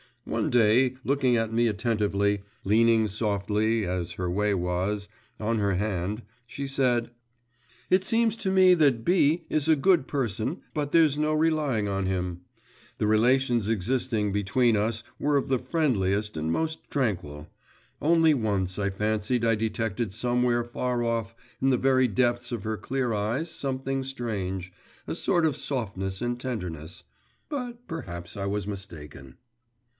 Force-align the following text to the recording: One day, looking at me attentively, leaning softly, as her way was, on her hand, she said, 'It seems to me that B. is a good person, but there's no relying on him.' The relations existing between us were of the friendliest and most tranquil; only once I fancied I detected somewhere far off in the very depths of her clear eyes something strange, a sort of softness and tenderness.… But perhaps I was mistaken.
One 0.23 0.49
day, 0.49 0.95
looking 1.03 1.35
at 1.35 1.51
me 1.53 1.67
attentively, 1.67 2.41
leaning 2.63 3.07
softly, 3.07 3.85
as 3.85 4.13
her 4.13 4.29
way 4.29 4.53
was, 4.55 5.09
on 5.39 5.57
her 5.59 5.75
hand, 5.75 6.23
she 6.47 6.67
said, 6.67 7.11
'It 7.89 8.03
seems 8.03 8.35
to 8.37 8.51
me 8.51 8.73
that 8.75 9.03
B. 9.05 9.45
is 9.49 9.67
a 9.67 9.75
good 9.75 10.07
person, 10.07 10.61
but 10.73 10.91
there's 10.91 11.19
no 11.19 11.33
relying 11.33 11.87
on 11.87 12.05
him.' 12.05 12.41
The 12.97 13.07
relations 13.07 13.67
existing 13.69 14.31
between 14.31 14.75
us 14.75 15.03
were 15.19 15.37
of 15.37 15.49
the 15.49 15.59
friendliest 15.59 16.37
and 16.37 16.51
most 16.51 16.89
tranquil; 16.89 17.47
only 18.01 18.33
once 18.35 18.79
I 18.79 18.89
fancied 18.89 19.43
I 19.45 19.55
detected 19.55 20.13
somewhere 20.13 20.63
far 20.63 21.03
off 21.03 21.35
in 21.61 21.69
the 21.69 21.77
very 21.77 22.07
depths 22.07 22.51
of 22.51 22.63
her 22.63 22.77
clear 22.77 23.13
eyes 23.13 23.51
something 23.51 24.03
strange, 24.03 24.71
a 25.07 25.13
sort 25.15 25.45
of 25.45 25.57
softness 25.57 26.21
and 26.23 26.39
tenderness.… 26.39 27.03
But 27.49 27.87
perhaps 27.87 28.35
I 28.37 28.45
was 28.45 28.67
mistaken. 28.67 29.37